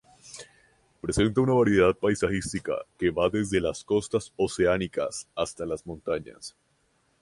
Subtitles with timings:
[0.99, 6.55] Presenta una variedad paisajística que va desde las costas oceánicas hasta las montañas.